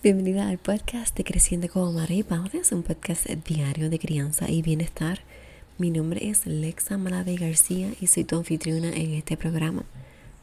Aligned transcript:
Bienvenida 0.00 0.48
al 0.48 0.58
podcast 0.58 1.16
de 1.16 1.24
Creciendo 1.24 1.68
como 1.68 1.90
Madre 1.90 2.14
y 2.14 2.22
Padre, 2.22 2.60
es 2.60 2.70
un 2.70 2.84
podcast 2.84 3.26
diario 3.26 3.90
de 3.90 3.98
crianza 3.98 4.48
y 4.48 4.62
bienestar. 4.62 5.22
Mi 5.76 5.90
nombre 5.90 6.28
es 6.28 6.46
Lexa 6.46 6.96
Malave 6.96 7.34
García 7.34 7.90
y 8.00 8.06
soy 8.06 8.22
tu 8.22 8.36
anfitriona 8.36 8.90
en 8.90 9.14
este 9.14 9.36
programa. 9.36 9.82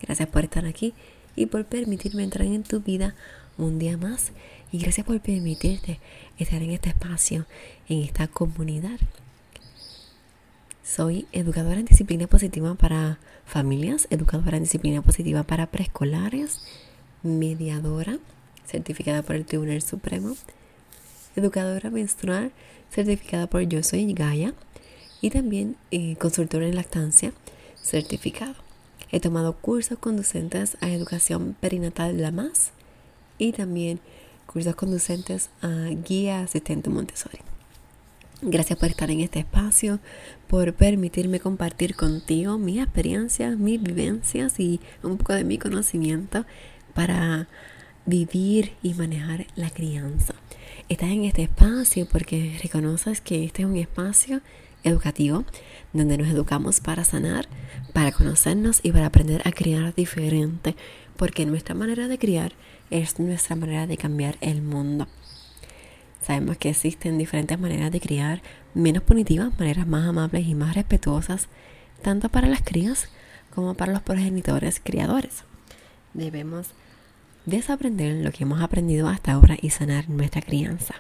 Gracias 0.02 0.28
por 0.28 0.44
estar 0.44 0.66
aquí 0.66 0.94
y 1.38 1.46
por 1.46 1.64
permitirme 1.64 2.24
entrar 2.24 2.46
en 2.46 2.64
tu 2.64 2.82
vida 2.82 3.16
un 3.58 3.80
día 3.80 3.96
más 3.96 4.34
y 4.74 4.80
gracias 4.80 5.08
por 5.08 5.22
permitirte 5.22 6.02
estar 6.38 6.62
en 6.62 6.72
este 6.72 6.90
espacio, 6.90 7.46
en 7.88 8.02
esta 8.02 8.28
comunidad. 8.28 9.00
Soy 10.84 11.28
educadora 11.32 11.80
en 11.80 11.86
disciplina 11.86 12.28
positiva 12.28 12.76
para 12.76 13.20
familias, 13.46 14.08
educadora 14.10 14.58
en 14.58 14.64
disciplina 14.64 15.02
positiva 15.02 15.44
para 15.44 15.68
preescolares, 15.68 16.60
mediadora 17.24 18.20
certificada 18.66 19.22
por 19.22 19.36
el 19.36 19.46
Tribunal 19.46 19.82
Supremo, 19.82 20.36
educadora 21.36 21.90
menstrual 21.90 22.52
certificada 22.92 23.48
por 23.48 23.62
Yo 23.64 23.84
Soy 23.84 24.12
Gaia 24.14 24.54
y 25.22 25.30
también 25.30 25.76
eh, 25.92 26.16
consultora 26.18 26.66
en 26.66 26.76
lactancia 26.76 27.34
certificado. 27.76 28.56
He 29.12 29.20
tomado 29.20 29.54
cursos 29.54 29.98
conducentes 30.00 30.78
a 30.82 30.90
educación 30.90 31.56
perinatal 31.60 32.22
la 32.22 32.32
más 32.32 32.72
y 33.38 33.52
también 33.52 34.00
cursos 34.46 34.76
conducentes 34.76 35.50
a 35.62 35.90
guía 36.08 36.42
asistente 36.42 36.90
Montessori. 36.90 37.40
Gracias 38.42 38.78
por 38.78 38.90
estar 38.90 39.10
en 39.10 39.22
este 39.22 39.40
espacio, 39.40 40.00
por 40.48 40.74
permitirme 40.74 41.40
compartir 41.40 41.96
contigo 41.96 42.58
mis 42.58 42.82
experiencias, 42.82 43.58
mis 43.58 43.82
vivencias 43.82 44.60
y 44.60 44.82
un 45.04 45.18
poco 45.18 45.34
de 45.34 45.46
mi 45.46 45.58
conocimiento 45.58 46.46
para 46.94 47.48
vivir 48.06 48.74
y 48.84 48.94
manejar 48.94 49.48
la 49.56 49.70
crianza. 49.70 50.36
Estás 50.90 51.10
en 51.10 51.26
este 51.26 51.44
espacio 51.44 52.08
porque 52.08 52.58
reconoces 52.62 53.22
que 53.22 53.44
este 53.44 53.64
es 53.64 53.68
un 53.68 53.78
espacio 53.78 54.42
educativo 54.84 55.46
donde 55.94 56.18
nos 56.18 56.28
educamos 56.28 56.80
para 56.80 57.04
sanar, 57.04 57.48
para 57.94 58.12
conocernos 58.12 58.82
y 58.84 58.92
para 58.92 59.08
aprender 59.08 59.42
a 59.46 59.52
criar 59.52 59.96
diferente, 59.96 60.76
porque 61.18 61.46
nuestra 61.46 61.74
manera 61.74 62.08
de 62.08 62.20
criar 62.20 62.54
es 62.92 63.20
nuestra 63.20 63.56
manera 63.56 63.88
de 63.88 63.98
cambiar 63.98 64.38
el 64.42 64.62
mundo. 64.62 65.08
Sabemos 66.22 66.58
que 66.58 66.70
existen 66.70 67.18
diferentes 67.18 67.60
maneras 67.60 67.92
de 67.92 68.00
criar, 68.00 68.42
menos 68.74 69.04
punitivas, 69.04 69.58
maneras 69.60 69.88
más 69.88 70.08
amables 70.08 70.46
y 70.48 70.56
más 70.56 70.76
respetuosas, 70.76 71.48
tanto 72.02 72.30
para 72.30 72.48
las 72.48 72.62
crías 72.62 73.10
como 73.54 73.74
para 73.74 73.94
los 73.94 74.02
progenitores 74.02 74.82
criadores. 74.84 75.44
Debemos 76.14 76.68
desaprender 77.46 78.24
lo 78.24 78.32
que 78.32 78.44
hemos 78.44 78.62
aprendido 78.62 79.08
hasta 79.08 79.34
ahora 79.34 79.58
y 79.62 79.70
sanar 79.70 80.10
nuestra 80.10 80.42
crianza. 80.42 80.96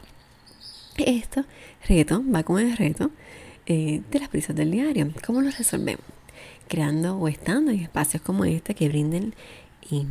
Esto, 0.97 1.45
reto, 1.87 2.23
va 2.33 2.43
con 2.43 2.59
el 2.59 2.75
reto 2.77 3.11
eh, 3.65 4.01
de 4.11 4.19
las 4.19 4.29
prisas 4.29 4.55
del 4.55 4.71
diario. 4.71 5.11
¿Cómo 5.25 5.41
lo 5.41 5.51
resolvemos? 5.51 6.05
Creando 6.67 7.17
o 7.17 7.27
estando 7.27 7.71
en 7.71 7.79
espacios 7.79 8.21
como 8.21 8.45
este 8.45 8.75
que 8.75 8.89
brinden 8.89 9.33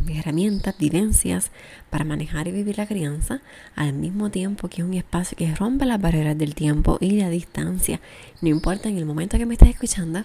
herramientas, 0.09 0.77
vivencias 0.79 1.51
para 1.91 2.05
manejar 2.05 2.47
y 2.49 2.53
vivir 2.53 2.79
la 2.79 2.87
crianza, 2.87 3.41
al 3.75 3.93
mismo 3.93 4.31
tiempo 4.31 4.69
que 4.69 4.83
es 4.83 4.87
un 4.87 4.95
espacio 4.95 5.37
que 5.37 5.55
rompe 5.55 5.85
las 5.85 6.01
barreras 6.01 6.39
del 6.39 6.55
tiempo 6.55 6.99
y 7.01 7.13
la 7.13 7.29
distancia. 7.29 8.01
No 8.41 8.49
importa 8.49 8.89
en 8.89 8.99
el 8.99 9.07
momento 9.07 9.39
que 9.39 9.47
me 9.47 9.55
estés 9.55 9.71
escuchando, 9.71 10.25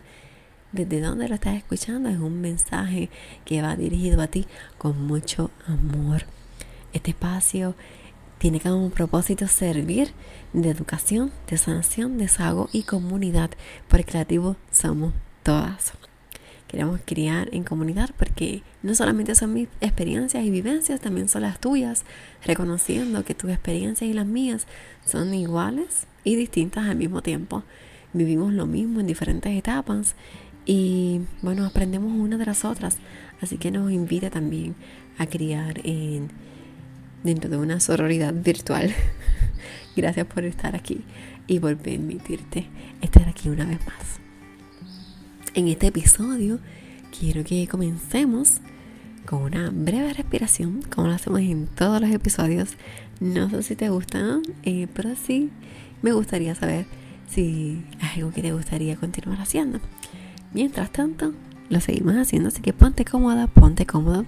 desde 0.72 1.02
dónde 1.02 1.28
lo 1.28 1.36
estás 1.36 1.56
escuchando, 1.56 2.09
es 2.09 2.20
un 2.20 2.42
mensaje 2.42 3.09
que 3.45 3.62
va 3.62 3.75
dirigido 3.75 4.22
a 4.22 4.28
ti 4.28 4.45
con 4.78 5.06
mucho 5.06 5.52
amor. 5.66 6.23
Este 6.94 7.11
espacio 7.11 7.76
tiene 8.38 8.59
como 8.59 8.89
propósito 8.89 9.48
servir 9.48 10.11
de 10.54 10.70
educación, 10.70 11.32
de 11.49 11.58
sanación, 11.58 12.17
desahogo 12.17 12.70
y 12.71 12.83
comunidad, 12.83 13.52
porque 13.88 14.05
creativos 14.05 14.58
somos 14.71 15.14
todas. 15.44 15.94
Queremos 16.67 17.02
criar 17.04 17.49
en 17.52 17.64
comunidad 17.64 18.11
porque 18.15 18.61
no 18.83 18.94
solamente 18.94 19.33
son 19.33 19.55
mis 19.55 19.67
experiencias 19.82 20.45
y 20.45 20.52
vivencias, 20.52 21.02
también 21.02 21.27
son 21.27 21.42
las 21.42 21.60
tuyas, 21.60 22.05
reconociendo 22.45 23.26
que 23.26 23.33
tus 23.33 23.49
experiencias 23.49 24.08
y 24.08 24.14
las 24.14 24.27
mías 24.27 24.67
son 25.04 25.33
iguales 25.33 26.05
y 26.23 26.36
distintas 26.36 26.88
al 26.88 26.95
mismo 26.95 27.23
tiempo. 27.23 27.64
Vivimos 28.14 28.54
lo 28.54 28.67
mismo 28.67 28.99
en 28.99 29.08
diferentes 29.08 29.52
etapas 29.58 30.15
y 30.72 31.22
bueno, 31.42 31.66
aprendemos 31.66 32.14
una 32.14 32.38
de 32.38 32.46
las 32.46 32.64
otras. 32.64 32.98
Así 33.42 33.58
que 33.58 33.72
nos 33.72 33.92
invita 33.92 34.30
también 34.30 34.76
a 35.18 35.26
criar 35.26 35.82
en, 35.84 36.30
dentro 37.24 37.50
de 37.50 37.58
una 37.58 37.80
sororidad 37.80 38.36
virtual. 38.36 38.94
Gracias 39.96 40.28
por 40.28 40.44
estar 40.44 40.76
aquí 40.76 41.02
y 41.48 41.60
por 41.60 41.76
permitirte 41.76 42.68
estar 43.02 43.28
aquí 43.28 43.50
una 43.50 43.66
vez 43.66 43.80
más. 43.88 44.20
En 45.56 45.68
este 45.70 45.88
episodio 45.88 46.60
quiero 47.20 47.44
que 47.44 47.68
comencemos 47.68 48.62
con 49.26 49.42
una 49.42 49.72
breve 49.72 50.14
respiración, 50.14 50.84
como 50.84 51.08
lo 51.08 51.14
hacemos 51.14 51.40
en 51.40 51.66
todos 51.66 52.00
los 52.00 52.12
episodios. 52.12 52.76
No 53.20 53.50
sé 53.50 53.64
si 53.64 53.76
te 53.76 53.90
gustan, 53.90 54.44
eh, 54.62 54.88
pero 54.94 55.16
sí 55.16 55.50
me 56.04 56.12
gustaría 56.12 56.54
saber 56.54 56.86
si 57.28 57.84
es 58.00 58.18
algo 58.18 58.30
que 58.30 58.44
te 58.44 58.54
gustaría 58.54 58.96
continuar 58.98 59.42
haciendo. 59.42 59.80
Mientras 60.54 60.92
tanto, 60.92 61.33
lo 61.70 61.80
seguimos 61.80 62.15
haciendo, 62.15 62.49
así 62.49 62.61
que 62.61 62.73
ponte 62.73 63.05
cómoda, 63.05 63.48
ponte 63.48 63.86
cómodo. 63.86 64.26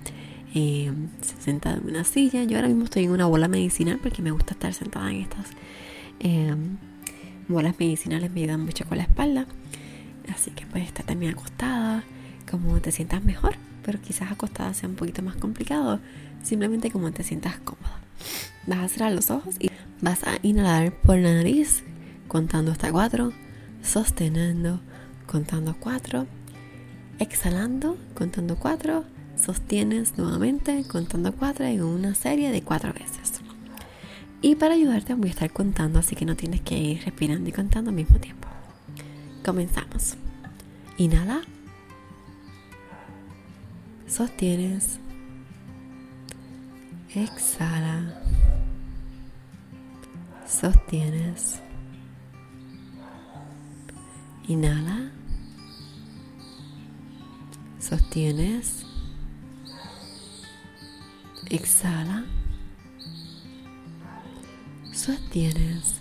Eh, 0.53 0.91
sentada 1.39 1.77
en 1.77 1.87
una 1.87 2.03
silla. 2.03 2.43
Yo 2.43 2.57
ahora 2.57 2.67
mismo 2.67 2.83
estoy 2.83 3.05
en 3.05 3.11
una 3.11 3.25
bola 3.25 3.47
medicinal 3.47 3.99
porque 4.01 4.21
me 4.21 4.31
gusta 4.31 4.53
estar 4.53 4.73
sentada 4.73 5.09
en 5.09 5.21
estas 5.21 5.47
eh, 6.19 6.53
bolas 7.47 7.75
medicinales, 7.79 8.31
me 8.31 8.41
ayudan 8.41 8.65
mucho 8.65 8.85
con 8.85 8.97
la 8.97 9.03
espalda. 9.03 9.45
Así 10.33 10.51
que 10.51 10.65
puedes 10.65 10.87
estar 10.87 11.05
también 11.05 11.33
acostada, 11.33 12.03
como 12.49 12.79
te 12.81 12.91
sientas 12.91 13.23
mejor, 13.23 13.55
pero 13.83 13.99
quizás 14.01 14.31
acostada 14.31 14.73
sea 14.73 14.89
un 14.89 14.95
poquito 14.95 15.21
más 15.21 15.35
complicado. 15.35 15.99
Simplemente 16.43 16.91
como 16.91 17.11
te 17.11 17.23
sientas 17.23 17.57
cómoda. 17.59 18.01
Vas 18.67 18.79
a 18.79 18.87
cerrar 18.89 19.11
los 19.13 19.31
ojos 19.31 19.55
y 19.59 19.69
vas 20.01 20.23
a 20.23 20.37
inhalar 20.43 20.91
por 20.91 21.17
la 21.17 21.33
nariz, 21.33 21.83
contando 22.27 22.71
hasta 22.71 22.91
cuatro, 22.91 23.33
sosteniendo 23.81 24.81
contando 25.31 25.77
cuatro, 25.79 26.27
exhalando, 27.17 27.97
contando 28.15 28.57
cuatro, 28.57 29.05
sostienes 29.41 30.17
nuevamente 30.17 30.83
contando 30.83 31.31
cuatro 31.31 31.63
en 31.63 31.81
una 31.83 32.15
serie 32.15 32.51
de 32.51 32.61
cuatro 32.63 32.91
veces. 32.91 33.39
Y 34.41 34.55
para 34.55 34.73
ayudarte 34.73 35.13
voy 35.13 35.29
a 35.29 35.31
estar 35.31 35.49
contando, 35.51 35.99
así 35.99 36.17
que 36.17 36.25
no 36.25 36.35
tienes 36.35 36.59
que 36.59 36.77
ir 36.77 37.05
respirando 37.05 37.47
y 37.47 37.53
contando 37.53 37.91
al 37.91 37.95
mismo 37.95 38.17
tiempo. 38.17 38.49
Comenzamos. 39.45 40.17
Inhala. 40.97 41.41
Sostienes. 44.07 44.99
Exhala. 47.15 48.21
Sostienes. 50.45 51.61
Inhala 54.49 55.11
sostienes, 57.91 58.85
exhala, 61.49 62.23
sostienes, 64.93 65.99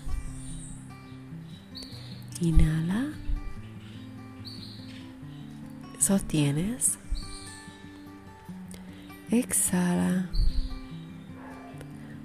inhala, 2.40 3.08
sostienes, 5.98 6.96
exhala, 9.32 10.30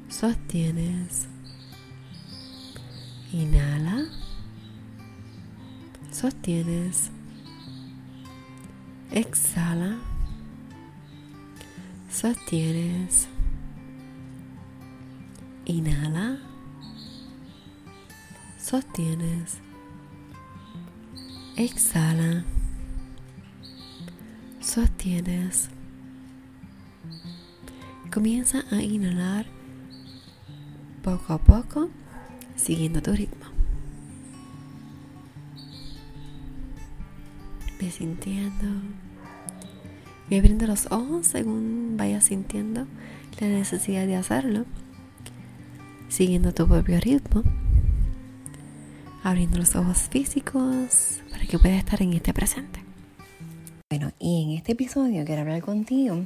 sostienes, 0.10 1.28
inhala, 3.34 4.06
sostienes, 6.12 7.10
Exhala. 9.16 9.98
Sostienes. 12.10 13.30
Inhala. 15.64 16.38
Sostienes. 18.60 19.60
Exhala. 21.56 22.44
Sostienes. 24.60 25.70
Comienza 28.14 28.66
a 28.70 28.82
inhalar 28.82 29.46
poco 31.02 31.32
a 31.32 31.38
poco, 31.38 31.90
siguiendo 32.58 33.02
tu 33.02 33.14
ritmo. 33.14 33.46
Ve 37.80 37.90
sintiendo. 37.90 39.05
Ve 40.30 40.40
abriendo 40.40 40.66
los 40.68 40.92
ojos 40.92 41.28
según 41.28 41.96
vayas 41.98 42.26
sintiendo 42.26 42.88
la 43.40 43.48
necesidad 43.48 44.08
de 44.08 44.16
hacerlo. 44.16 44.66
siguiendo 46.10 46.54
tu 46.54 46.68
propio 46.68 47.00
ritmo, 47.00 47.44
abriendo 49.24 49.58
los 49.58 49.76
ojos 49.76 49.98
físicos 50.10 51.22
para 51.30 51.46
que 51.46 51.60
puedas 51.60 51.78
estar 51.80 52.02
en 52.02 52.14
este 52.14 52.34
presente. 52.34 52.80
Bueno, 53.90 54.12
y 54.20 54.44
en 54.44 54.52
este 54.52 54.74
episodio 54.74 55.26
quiero 55.26 55.42
hablar 55.42 55.62
contigo 55.62 56.26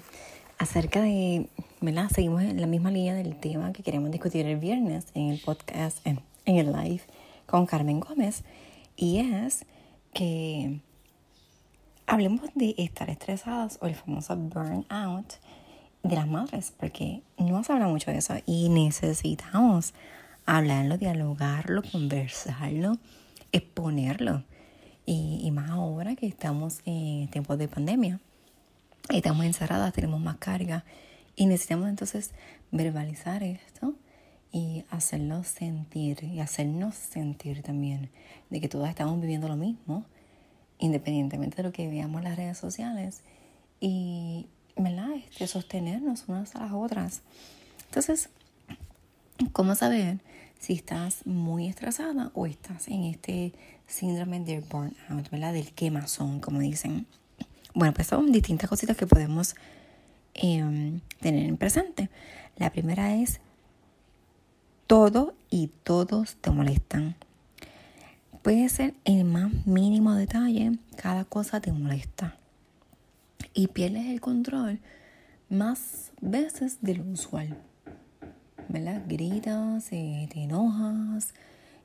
acerca 0.58 1.02
de, 1.02 1.48
¿verdad? 1.82 2.10
Seguimos 2.14 2.44
en 2.44 2.60
la 2.62 2.68
misma 2.68 2.92
línea 2.92 3.14
del 3.16 3.36
tema 3.40 3.74
que 3.74 3.84
queremos 3.84 4.12
discutir 4.12 4.46
el 4.46 4.58
viernes 4.58 5.08
en 5.14 5.30
el 5.30 5.40
podcast, 5.40 6.06
en, 6.06 6.20
en 6.46 6.58
el 6.58 6.72
live 6.72 7.02
con 7.48 7.66
Carmen 7.66 8.00
Gómez, 8.00 8.44
y 8.96 9.20
es 9.20 9.66
que 10.14 10.82
hablemos 12.10 12.50
de 12.56 12.74
estar 12.80 13.08
estresadas 13.10 13.78
o 13.82 13.86
el 13.86 13.94
famoso 13.94 14.36
burnout 14.36 15.36
de 16.02 16.16
las 16.16 16.28
madres, 16.28 16.74
porque 16.76 17.22
no 17.38 17.64
se 17.64 17.72
habla 17.72 17.88
mucho 17.88 18.10
de 18.10 18.18
eso 18.18 18.34
y 18.48 18.70
necesitamos 18.70 19.94
hablarlo, 20.48 20.98
dialogarlo, 20.98 21.84
conversarlo, 21.84 22.98
exponerlo. 23.52 24.44
Y, 25.06 25.40
y 25.44 25.52
más 25.52 25.70
ahora 25.70 26.16
que 26.16 26.26
estamos 26.26 26.82
en 26.86 27.28
tiempos 27.30 27.60
de 27.60 27.68
pandemia, 27.68 28.20
estamos 29.10 29.46
encerradas, 29.46 29.94
tenemos 29.94 30.20
más 30.20 30.38
carga 30.38 30.86
y 31.36 31.46
necesitamos 31.46 31.90
entonces 31.90 32.32
verbalizar 32.72 33.44
esto 33.44 33.94
y 34.52 34.84
hacerlo 34.90 35.44
sentir 35.44 36.24
y 36.24 36.40
hacernos 36.40 36.96
sentir 36.96 37.62
también 37.62 38.10
de 38.50 38.60
que 38.60 38.68
todas 38.68 38.90
estamos 38.90 39.22
viviendo 39.22 39.48
lo 39.48 39.56
mismo, 39.56 40.06
independientemente 40.80 41.58
de 41.58 41.64
lo 41.64 41.72
que 41.72 41.88
veamos 41.88 42.20
en 42.20 42.30
las 42.30 42.38
redes 42.38 42.58
sociales. 42.58 43.22
Y, 43.80 44.48
¿verdad? 44.76 45.12
Este, 45.16 45.48
sostenernos 45.48 46.26
unas 46.28 46.56
a 46.56 46.62
las 46.62 46.74
otras. 46.74 47.22
Entonces, 47.88 48.30
¿cómo 49.52 49.76
saber 49.76 50.20
si 50.60 50.74
estás 50.74 51.26
muy 51.26 51.68
estresada 51.68 52.32
o 52.34 52.46
estás 52.46 52.88
en 52.90 53.06
este 53.06 53.54
síndrome 53.88 54.40
de 54.42 54.60
burnout, 54.60 55.30
¿verdad? 55.32 55.54
Del 55.54 55.72
quemazón, 55.72 56.40
como 56.40 56.60
dicen. 56.60 57.08
Bueno, 57.74 57.94
pues 57.94 58.08
son 58.08 58.32
distintas 58.32 58.70
cositas 58.70 58.98
que 58.98 59.08
podemos 59.08 59.56
em, 60.34 61.00
tener 61.20 61.46
en 61.46 61.58
presente. 61.58 62.10
La 62.58 62.72
primera 62.72 63.16
es 63.16 63.40
todo 64.86 65.34
y 65.50 65.68
todos 65.84 66.36
te 66.38 66.52
molestan. 66.52 67.16
Puede 68.42 68.70
ser 68.70 68.94
el 69.04 69.26
más 69.26 69.52
mínimo 69.66 70.16
detalle, 70.16 70.78
cada 70.96 71.26
cosa 71.26 71.60
te 71.60 71.74
molesta 71.74 72.38
y 73.54 73.68
pierdes 73.68 74.06
el 74.06 74.22
control 74.22 74.80
más 75.50 76.12
veces 76.22 76.78
de 76.82 76.96
lo 76.96 77.04
usual. 77.04 77.58
¿Verdad? 78.70 79.04
Gritas, 79.08 79.92
eh, 79.92 80.30
te 80.32 80.44
enojas 80.44 81.34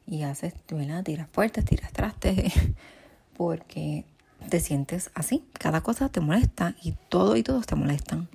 y 0.06 0.23
haces, 0.23 0.55
¿verdad? 0.69 1.03
Tiras 1.03 1.29
puertas, 1.29 1.65
tiras 1.65 1.93
trastes, 1.93 2.53
porque 3.37 4.05
te 4.49 4.61
sientes 4.61 5.11
así. 5.15 5.45
Cada 5.55 5.81
cosa 5.81 6.09
te 6.09 6.21
molesta 6.21 6.77
y 6.83 6.93
todo 7.09 7.37
y 7.37 7.43
todos 7.43 7.67
te 7.67 7.75
molestan. 7.75 8.29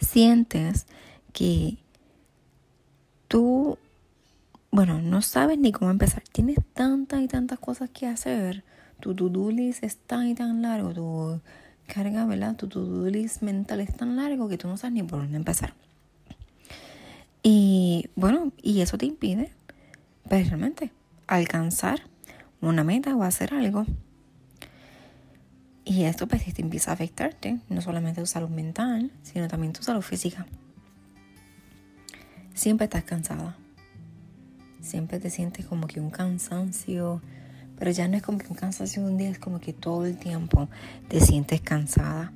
Sientes 0.00 0.86
que 1.32 1.76
tú, 3.28 3.78
bueno, 4.72 5.02
no 5.02 5.20
sabes 5.20 5.58
ni 5.58 5.70
cómo 5.70 5.90
empezar. 5.90 6.24
Tienes 6.32 6.58
tantas 6.72 7.20
y 7.20 7.28
tantas 7.28 7.58
cosas 7.58 7.90
que 7.90 8.06
hacer. 8.06 8.64
Tu 9.00 9.14
to-do 9.14 9.50
list 9.50 9.84
es 9.84 9.98
tan 9.98 10.26
y 10.28 10.34
tan 10.34 10.62
largo. 10.62 10.94
Tu 10.94 11.40
carga, 11.86 12.24
¿verdad? 12.24 12.56
Tu 12.56 12.68
to-do 12.68 13.06
list 13.10 13.42
mental 13.42 13.80
es 13.80 13.94
tan 13.94 14.16
largo 14.16 14.48
que 14.48 14.56
tú 14.56 14.68
no 14.68 14.78
sabes 14.78 14.94
ni 14.94 15.02
por 15.02 15.20
dónde 15.20 15.36
empezar. 15.36 15.74
Y 17.42 18.08
bueno, 18.16 18.50
y 18.62 18.80
eso 18.80 18.96
te 18.96 19.04
impide, 19.04 19.52
pues 20.28 20.48
realmente, 20.48 20.90
alcanzar 21.26 22.00
una 22.62 22.82
meta 22.82 23.14
o 23.14 23.24
hacer 23.24 23.52
algo. 23.52 23.84
Y 25.84 26.04
esto 26.04 26.26
pues 26.28 26.44
te 26.54 26.62
empieza 26.62 26.92
a 26.92 26.94
afectarte, 26.94 27.58
no 27.68 27.82
solamente 27.82 28.22
tu 28.22 28.26
salud 28.26 28.48
mental, 28.48 29.10
sino 29.22 29.48
también 29.48 29.74
tu 29.74 29.82
salud 29.82 30.02
física. 30.02 30.46
Siempre 32.54 32.84
estás 32.84 33.04
cansada. 33.04 33.58
Siempre 34.82 35.18
te 35.18 35.30
sientes 35.30 35.64
como 35.64 35.86
que 35.86 36.00
un 36.00 36.10
cansancio 36.10 37.22
pero 37.82 37.90
ya 37.90 38.06
no 38.06 38.16
es 38.16 38.22
como 38.22 38.38
que 38.38 38.46
un 38.48 38.54
cansancio 38.54 39.02
un 39.02 39.18
día, 39.18 39.28
es 39.28 39.40
como 39.40 39.58
que 39.58 39.72
todo 39.72 40.06
el 40.06 40.16
tiempo 40.16 40.68
te 41.08 41.20
sientes 41.20 41.60
cansada. 41.60 42.30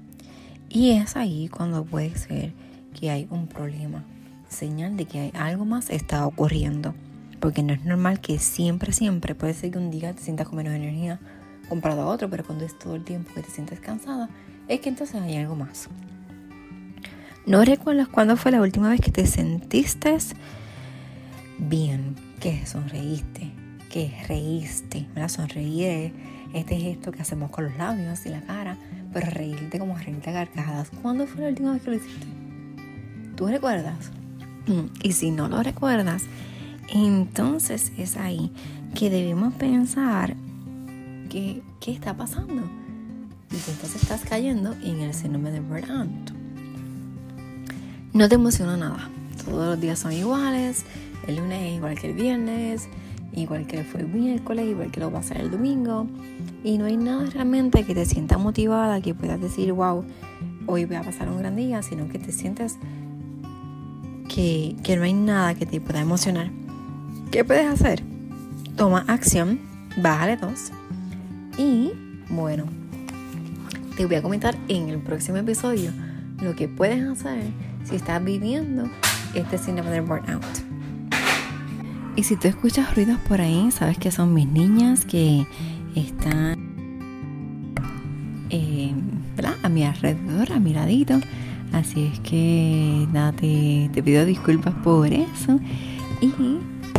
Y 0.68 0.90
es 0.90 1.14
ahí 1.14 1.46
cuando 1.46 1.84
puede 1.84 2.16
ser 2.16 2.52
que 2.98 3.10
hay 3.12 3.28
un 3.30 3.46
problema, 3.46 4.02
señal 4.48 4.96
de 4.96 5.04
que 5.04 5.20
hay 5.20 5.32
algo 5.34 5.64
más 5.64 5.88
está 5.88 6.26
ocurriendo. 6.26 6.96
Porque 7.38 7.62
no 7.62 7.74
es 7.74 7.84
normal 7.84 8.20
que 8.20 8.40
siempre, 8.40 8.92
siempre, 8.92 9.36
puede 9.36 9.54
ser 9.54 9.70
que 9.70 9.78
un 9.78 9.92
día 9.92 10.12
te 10.14 10.20
sientas 10.20 10.48
con 10.48 10.56
menos 10.56 10.74
energía 10.74 11.20
comparado 11.68 12.02
a 12.02 12.06
otro, 12.06 12.28
pero 12.28 12.44
cuando 12.44 12.64
es 12.64 12.76
todo 12.76 12.96
el 12.96 13.04
tiempo 13.04 13.32
que 13.32 13.42
te 13.42 13.50
sientes 13.50 13.78
cansada, 13.78 14.28
es 14.66 14.80
que 14.80 14.88
entonces 14.88 15.14
hay 15.14 15.36
algo 15.36 15.54
más. 15.54 15.88
¿No 17.46 17.64
recuerdas 17.64 18.08
cuándo 18.08 18.36
fue 18.36 18.50
la 18.50 18.60
última 18.60 18.88
vez 18.88 19.00
que 19.00 19.12
te 19.12 19.28
sentiste 19.28 20.18
bien, 21.58 22.16
que 22.40 22.66
sonreíste, 22.66 23.50
que 23.90 24.12
reíste, 24.28 25.06
¿verdad? 25.14 25.28
Sonreír 25.28 26.12
este 26.54 26.76
gesto 26.78 27.12
que 27.12 27.22
hacemos 27.22 27.50
con 27.50 27.64
los 27.64 27.76
labios 27.76 28.24
y 28.26 28.30
la 28.30 28.40
cara, 28.40 28.76
pero 29.12 29.30
reírte 29.30 29.78
como 29.78 29.96
reírte 29.96 30.30
a 30.30 30.32
carcajadas. 30.32 30.90
¿Cuándo 31.02 31.26
fue 31.26 31.42
la 31.42 31.48
última 31.48 31.72
vez 31.72 31.82
que 31.82 31.90
lo 31.90 31.96
hiciste? 31.96 32.26
¿Tú 33.36 33.46
recuerdas? 33.46 34.10
Mm, 34.66 34.86
y 35.02 35.12
si 35.12 35.30
no 35.30 35.48
lo 35.48 35.62
recuerdas, 35.62 36.24
entonces 36.92 37.92
es 37.98 38.16
ahí 38.16 38.52
que 38.94 39.10
debemos 39.10 39.54
pensar 39.54 40.34
que, 41.28 41.62
qué 41.80 41.92
está 41.92 42.16
pasando. 42.16 42.62
Y 43.50 43.56
que 43.58 43.70
entonces 43.70 44.02
estás 44.02 44.22
cayendo 44.22 44.72
en 44.82 45.00
el 45.00 45.14
síndrome 45.14 45.50
de 45.50 45.60
burnout. 45.60 46.32
No 48.12 48.28
te 48.28 48.34
emociona 48.34 48.76
nada. 48.76 49.10
Todos 49.44 49.66
los 49.66 49.80
días 49.80 49.98
son 49.98 50.12
iguales. 50.12 50.84
El 51.26 51.36
lunes 51.36 51.62
es 51.62 51.76
igual 51.76 51.98
que 51.98 52.08
el 52.08 52.14
viernes 52.14 52.88
igual 53.36 53.66
que 53.66 53.84
fue 53.84 54.00
el 54.00 54.08
miércoles, 54.08 54.66
igual 54.66 54.90
que 54.90 55.00
lo 55.00 55.10
va 55.10 55.20
a 55.20 55.22
ser 55.22 55.38
el 55.38 55.50
domingo. 55.50 56.06
Y 56.64 56.78
no 56.78 56.86
hay 56.86 56.96
nada 56.96 57.26
realmente 57.30 57.84
que 57.84 57.94
te 57.94 58.06
sienta 58.06 58.38
motivada, 58.38 59.00
que 59.00 59.14
puedas 59.14 59.40
decir, 59.40 59.72
wow, 59.72 60.04
hoy 60.66 60.84
voy 60.84 60.96
a 60.96 61.02
pasar 61.02 61.28
un 61.28 61.38
gran 61.38 61.54
día, 61.54 61.82
sino 61.82 62.08
que 62.08 62.18
te 62.18 62.32
sientes 62.32 62.78
que, 64.28 64.76
no 64.96 65.02
hay 65.02 65.12
nada 65.12 65.54
que 65.54 65.66
te 65.66 65.80
pueda 65.80 66.00
emocionar. 66.00 66.50
¿Qué 67.30 67.44
puedes 67.44 67.66
hacer? 67.66 68.02
Toma 68.76 69.04
acción, 69.06 69.60
bájale 69.96 70.36
dos. 70.36 70.72
Y 71.58 71.92
bueno, 72.28 72.64
te 73.96 74.06
voy 74.06 74.16
a 74.16 74.22
comentar 74.22 74.56
en 74.68 74.88
el 74.88 74.98
próximo 74.98 75.38
episodio 75.38 75.90
lo 76.42 76.54
que 76.54 76.68
puedes 76.68 77.02
hacer 77.06 77.44
si 77.84 77.96
estás 77.96 78.22
viviendo 78.22 78.90
este 79.34 79.58
síndrome 79.58 79.90
de 79.90 80.00
burnout. 80.00 80.65
Y 82.16 82.22
si 82.22 82.36
tú 82.36 82.48
escuchas 82.48 82.94
ruidos 82.94 83.18
por 83.28 83.42
ahí, 83.42 83.70
sabes 83.70 83.98
que 83.98 84.10
son 84.10 84.32
mis 84.32 84.48
niñas 84.48 85.04
que 85.04 85.46
están 85.94 86.56
eh, 88.48 88.94
a 89.62 89.68
mi 89.68 89.84
alrededor, 89.84 90.50
a 90.50 90.58
mi 90.58 90.72
ladito. 90.72 91.20
Así 91.72 92.04
es 92.04 92.18
que 92.20 93.06
nada, 93.12 93.32
te, 93.32 94.02
pido 94.02 94.24
disculpas 94.24 94.72
por 94.82 95.12
eso. 95.12 95.60
Y 96.22 96.32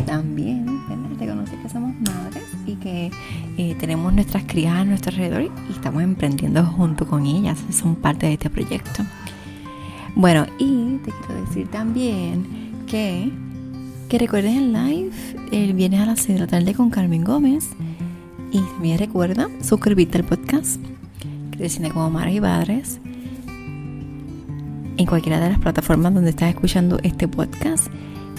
también 0.06 0.64
¿verdad? 0.88 1.18
reconocer 1.18 1.58
que 1.62 1.68
somos 1.68 1.94
madres 2.00 2.44
y 2.64 2.76
que 2.76 3.10
eh, 3.56 3.74
tenemos 3.80 4.12
nuestras 4.12 4.44
crías 4.44 4.76
a 4.76 4.84
nuestro 4.84 5.10
alrededor 5.10 5.50
y 5.68 5.72
estamos 5.72 6.04
emprendiendo 6.04 6.64
junto 6.64 7.08
con 7.08 7.26
ellas. 7.26 7.58
Son 7.72 7.96
parte 7.96 8.26
de 8.26 8.34
este 8.34 8.50
proyecto. 8.50 9.02
Bueno, 10.14 10.46
y 10.58 10.98
te 10.98 11.10
quiero 11.26 11.44
decir 11.44 11.66
también 11.68 12.46
que 12.86 13.32
que 14.08 14.18
recuerdes 14.18 14.56
el 14.56 14.72
live 14.72 15.10
el 15.52 15.74
viernes 15.74 16.00
a 16.00 16.06
las 16.06 16.20
6 16.20 16.38
de 16.38 16.40
la 16.40 16.46
tarde 16.46 16.74
con 16.74 16.88
Carmen 16.88 17.24
Gómez. 17.24 17.68
Y 18.50 18.60
también 18.60 18.98
recuerda 18.98 19.48
suscribirte 19.62 20.16
al 20.16 20.24
podcast 20.24 20.80
Creciendo 21.50 21.92
como 21.92 22.08
Madres 22.08 22.36
y 22.36 22.40
Padres 22.40 23.00
en 24.96 25.06
cualquiera 25.06 25.38
de 25.38 25.50
las 25.50 25.58
plataformas 25.58 26.14
donde 26.14 26.30
estás 26.30 26.48
escuchando 26.48 26.98
este 27.02 27.28
podcast. 27.28 27.88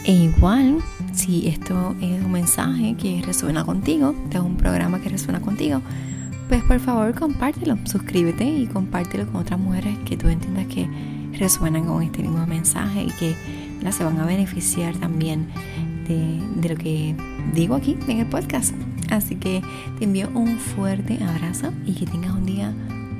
E 0.05 0.13
igual, 0.13 0.79
si 1.13 1.47
esto 1.47 1.95
es 2.01 2.23
un 2.23 2.31
mensaje 2.31 2.95
que 2.95 3.21
resuena 3.23 3.63
contigo, 3.63 4.15
este 4.23 4.37
es 4.37 4.43
un 4.43 4.57
programa 4.57 4.99
que 4.99 5.09
resuena 5.09 5.39
contigo, 5.39 5.81
pues 6.47 6.63
por 6.63 6.79
favor 6.79 7.13
compártelo, 7.13 7.77
suscríbete 7.85 8.43
y 8.43 8.65
compártelo 8.65 9.27
con 9.27 9.41
otras 9.41 9.59
mujeres 9.59 9.95
que 10.05 10.17
tú 10.17 10.29
entiendas 10.29 10.65
que 10.65 10.89
resuenan 11.37 11.85
con 11.85 12.01
este 12.01 12.23
mismo 12.23 12.45
mensaje 12.47 13.03
y 13.03 13.11
que 13.11 13.35
se 13.91 14.03
van 14.03 14.19
a 14.19 14.25
beneficiar 14.25 14.95
también 14.97 15.47
de, 16.07 16.39
de 16.61 16.69
lo 16.69 16.75
que 16.75 17.15
digo 17.53 17.75
aquí 17.75 17.97
en 18.07 18.19
el 18.19 18.27
podcast. 18.27 18.73
Así 19.09 19.35
que 19.35 19.61
te 19.97 20.05
envío 20.05 20.29
un 20.33 20.59
fuerte 20.59 21.19
abrazo 21.23 21.73
y 21.85 21.93
que 21.93 22.05
tengas 22.05 22.31
un 22.31 22.45
día 22.45 22.71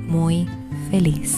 muy 0.08 0.46
feliz. 0.90 1.36